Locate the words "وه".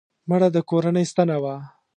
1.43-1.55